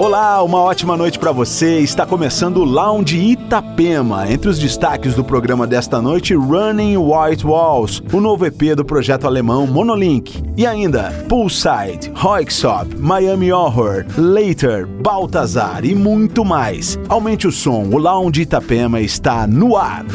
[0.00, 1.80] Olá, uma ótima noite para você.
[1.80, 4.30] Está começando o Lounge Itapema.
[4.30, 9.26] Entre os destaques do programa desta noite, Running White Walls, o novo EP do projeto
[9.26, 10.40] alemão Monolink.
[10.56, 16.96] E ainda, Poolside, Hoixop, Miami Horror, Later, Baltazar e muito mais.
[17.08, 20.06] Aumente o som, o Lounge Itapema está no ar.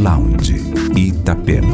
[0.00, 0.62] Lounge
[0.96, 1.73] Itapema.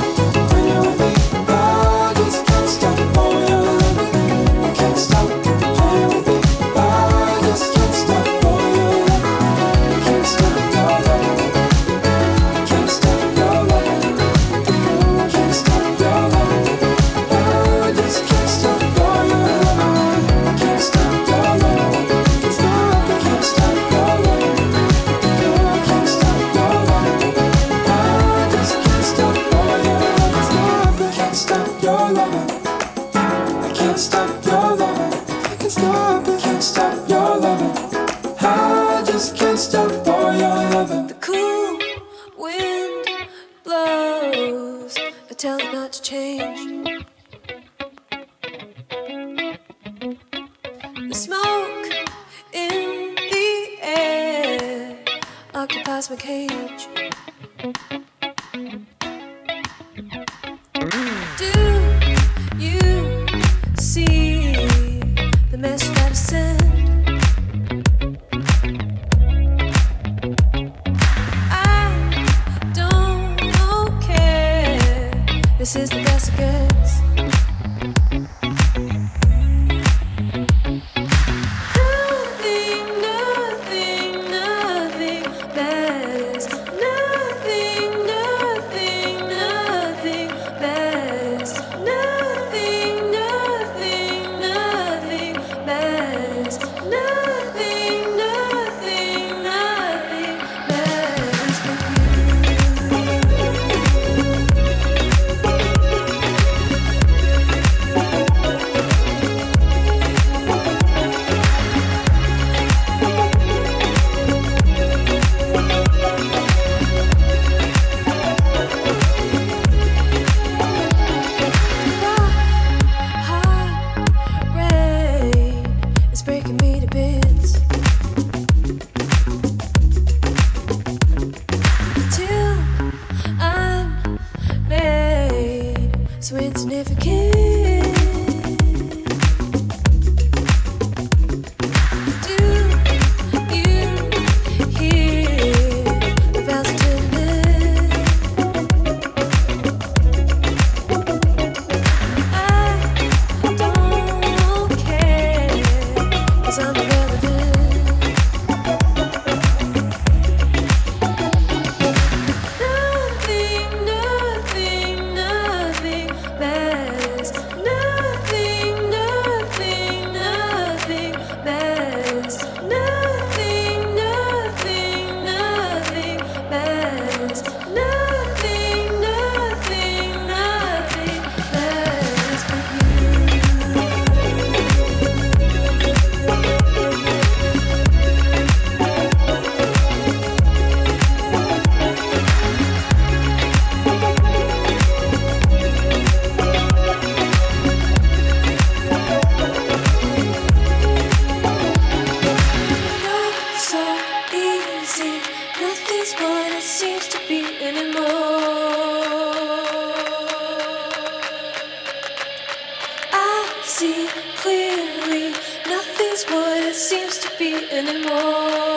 [217.71, 218.70] Anymore.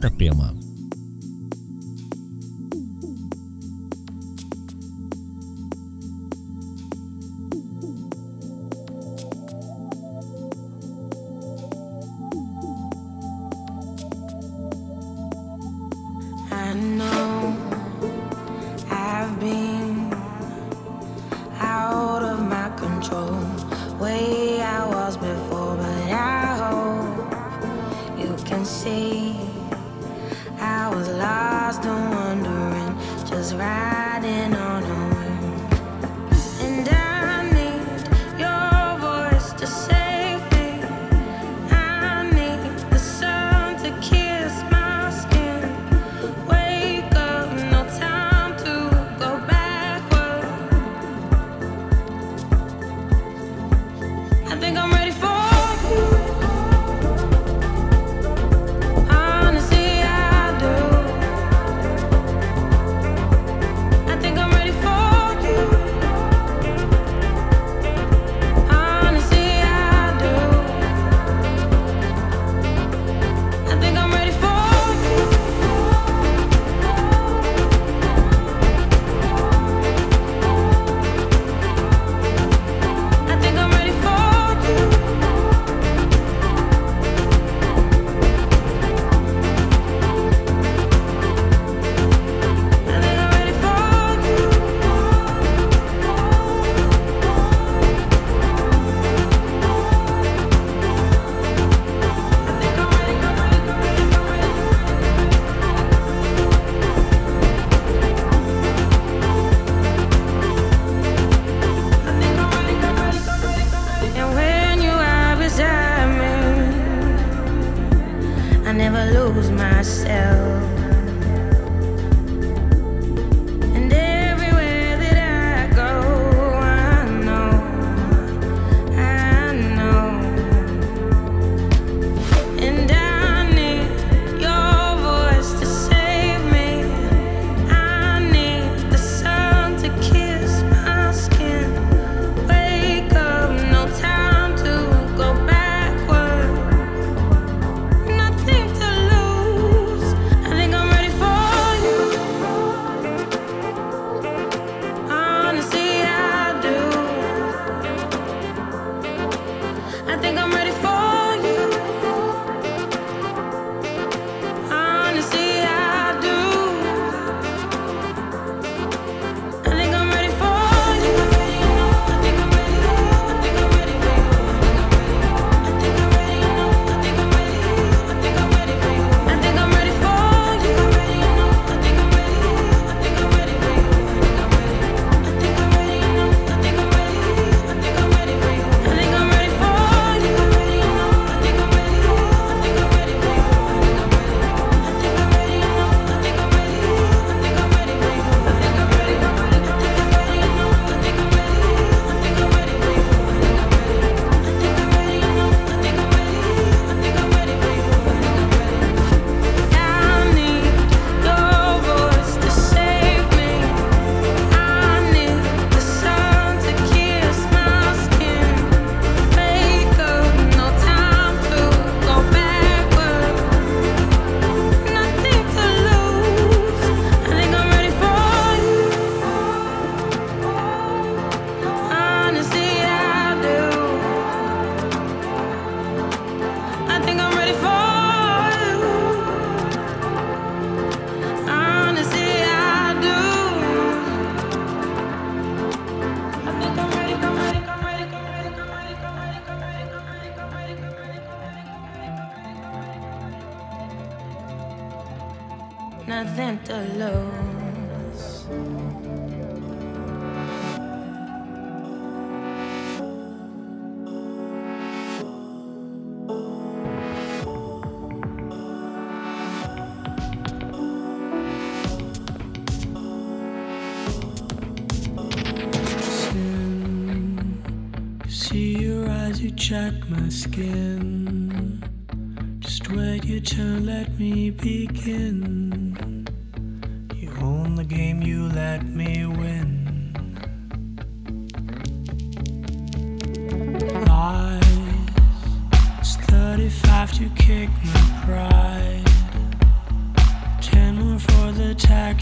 [0.00, 0.69] Itapema.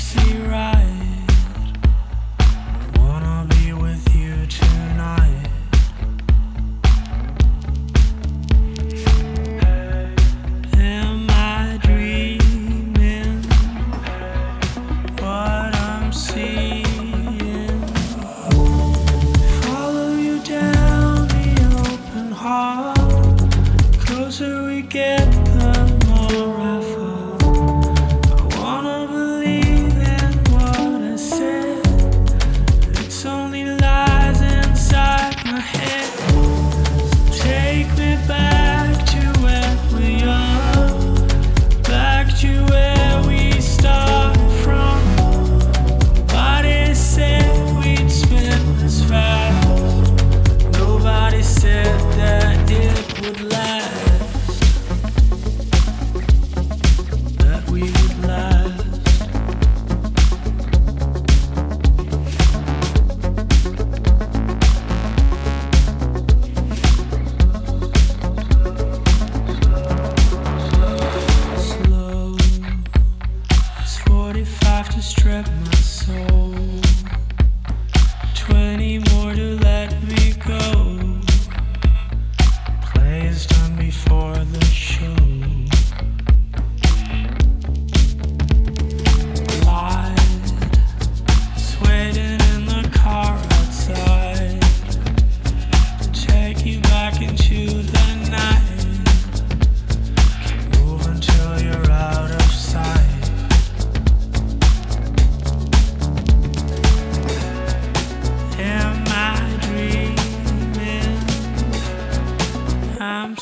[0.09, 0.78] Taxi ride.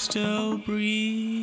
[0.07, 1.36] Still breathing.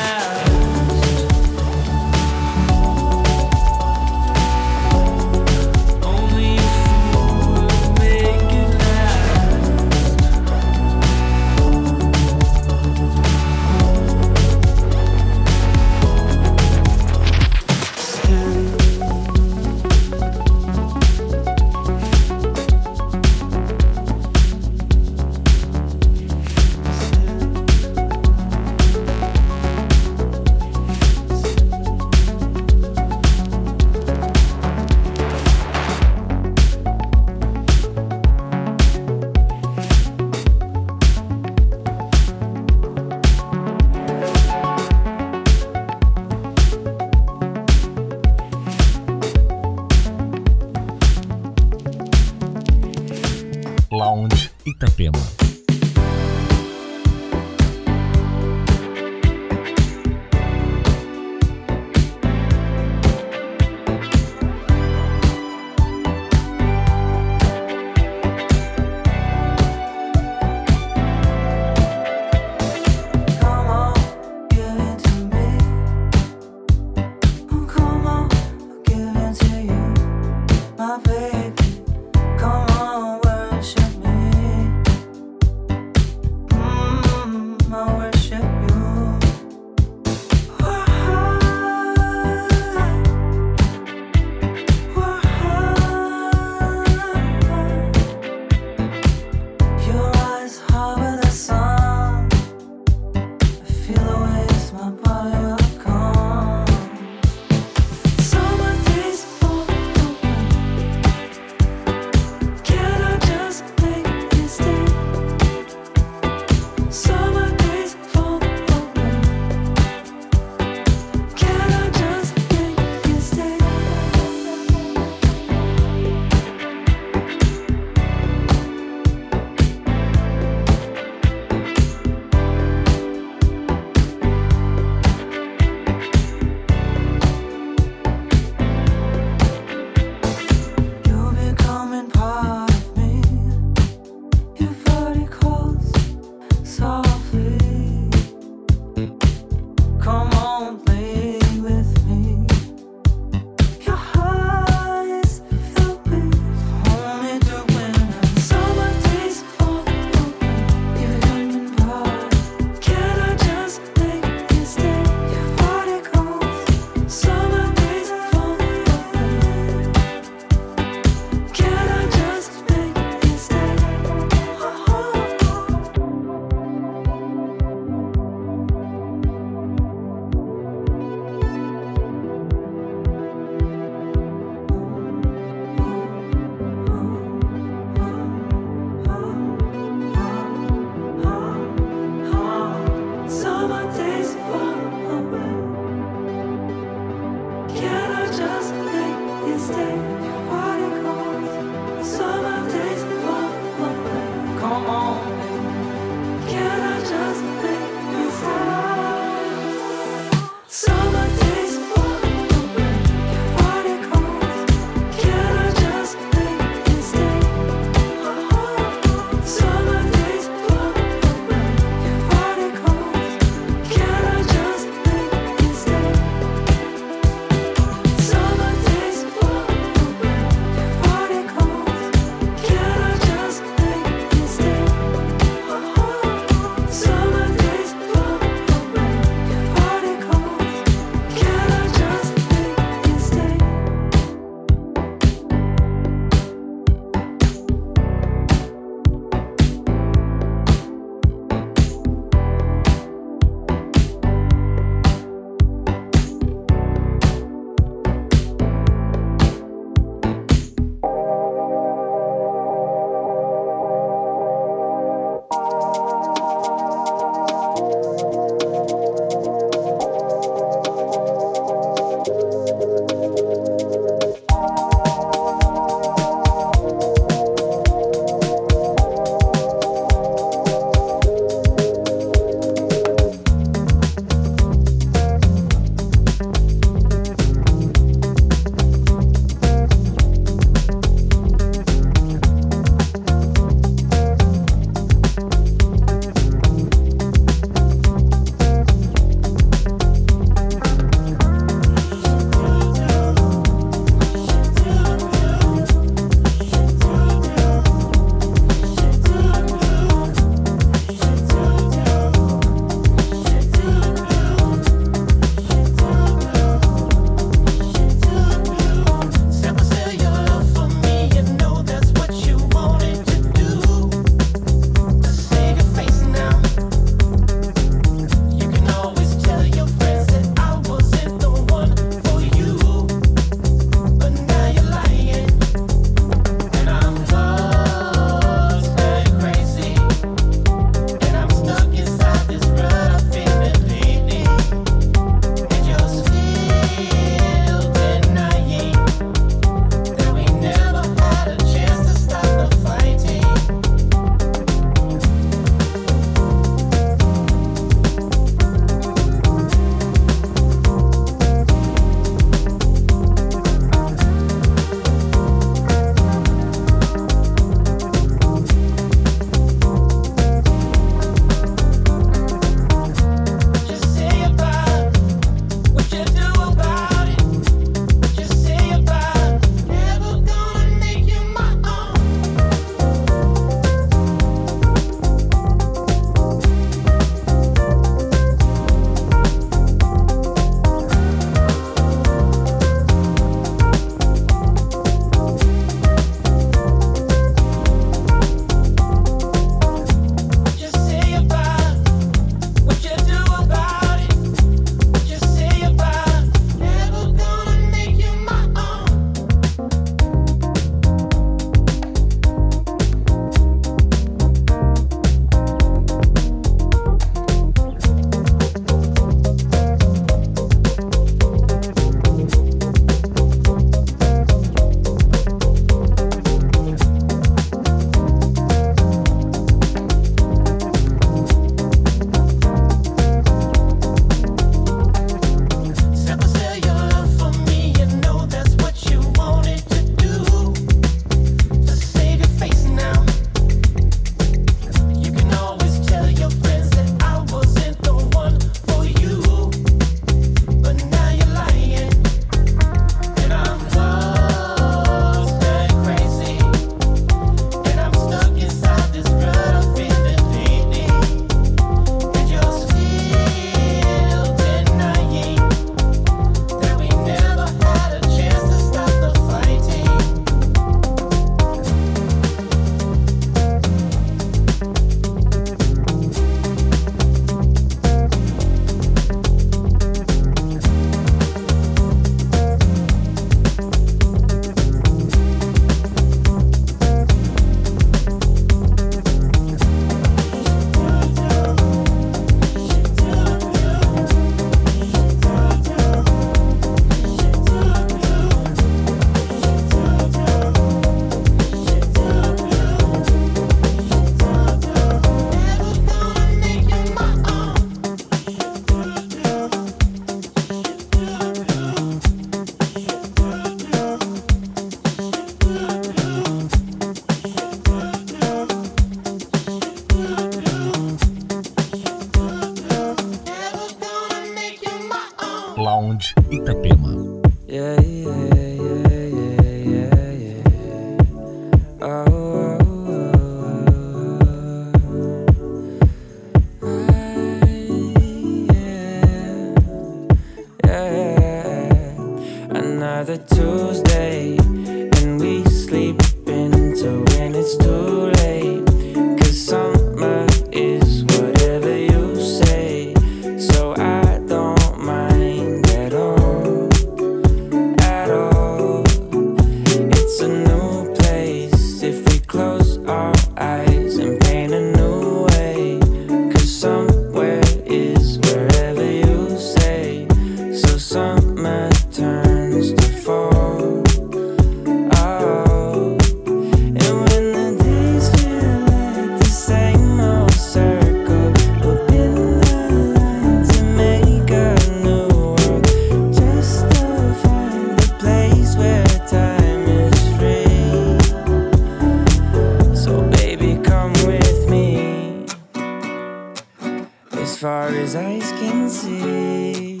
[597.60, 600.00] far as eyes can see.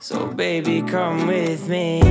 [0.00, 2.02] So, baby, come with me.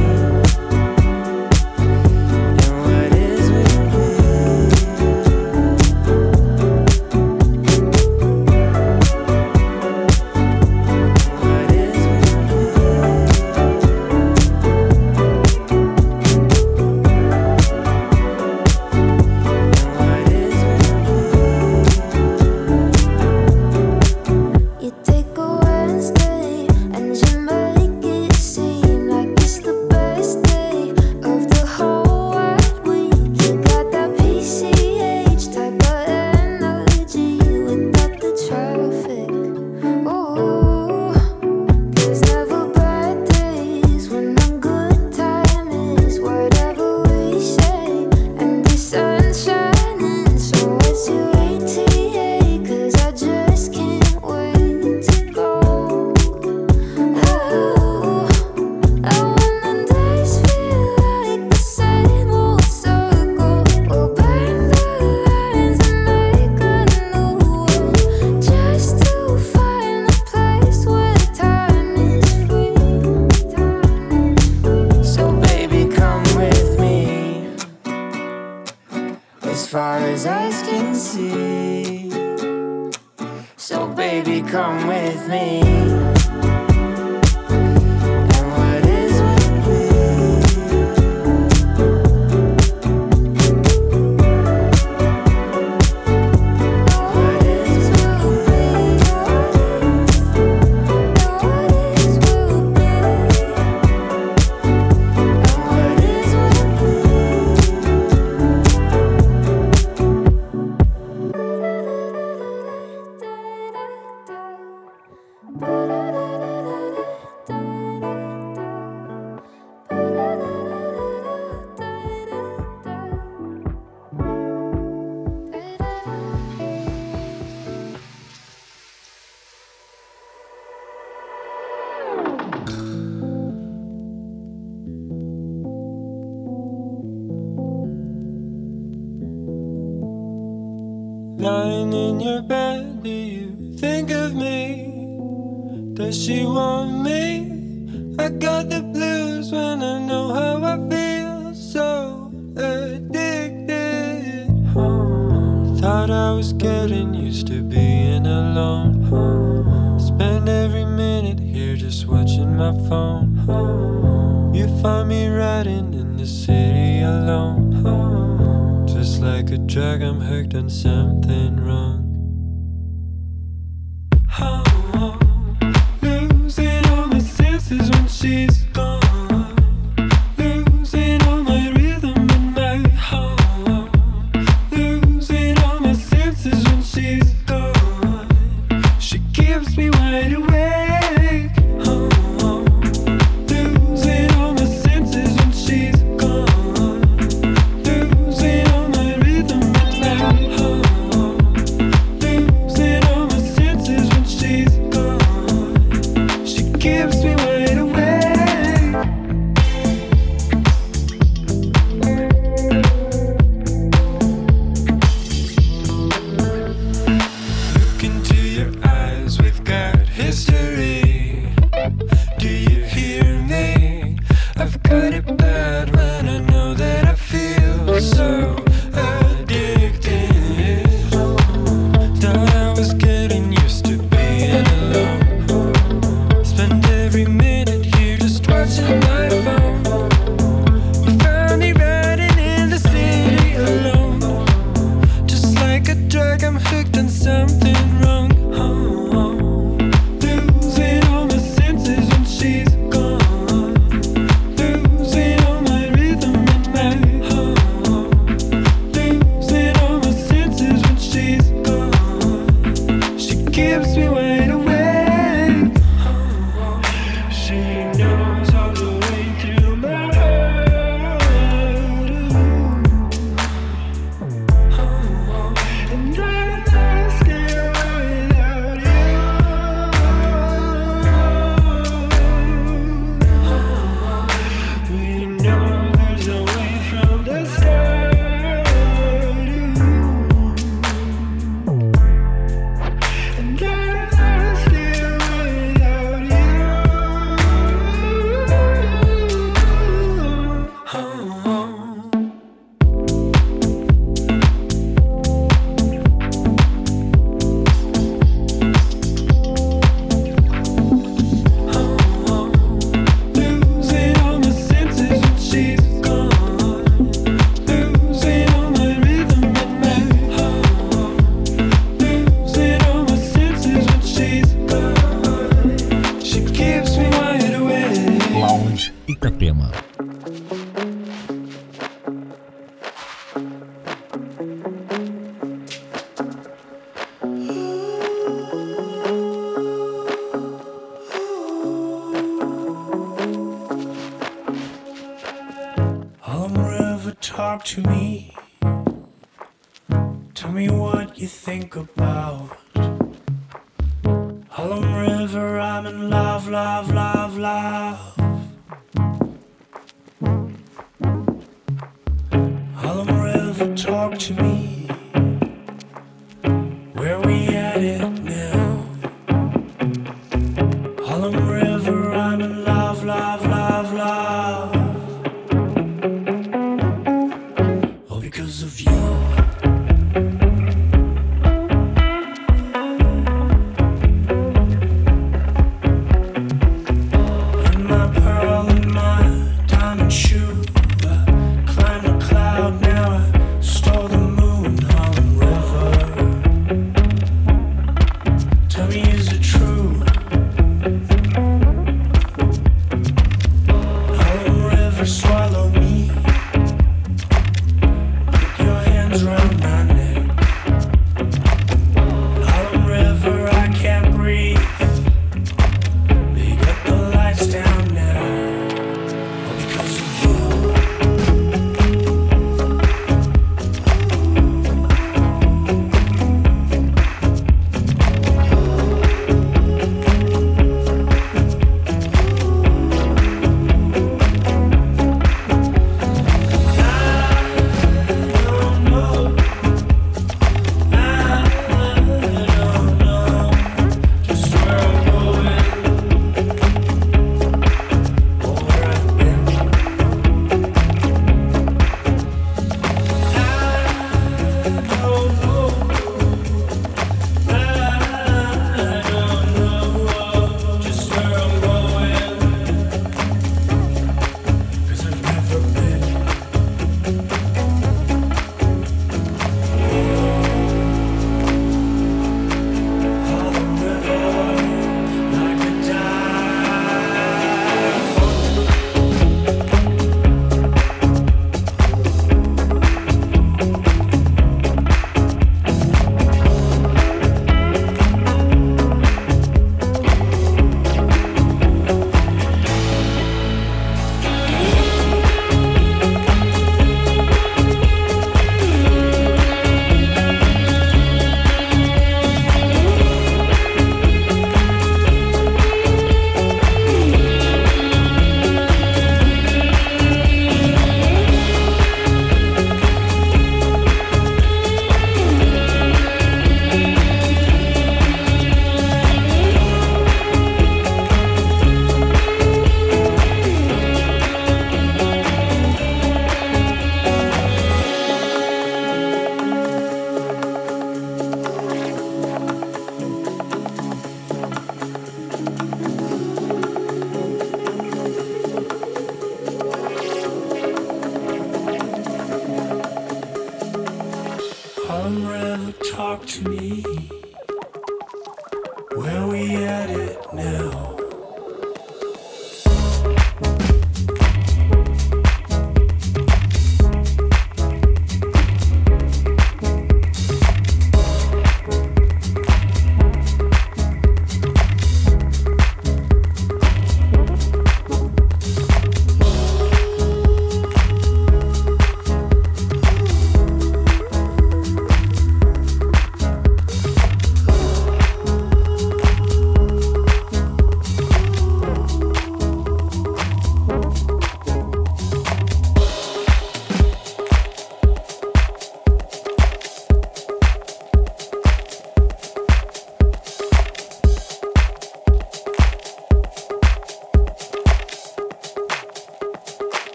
[162.90, 164.54] phone.
[164.54, 168.88] You find me riding in the city alone.
[168.88, 171.59] Just like a drug, I'm hooked on something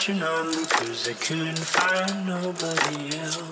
[0.00, 3.49] digging out your number cause I couldn't find nobody else.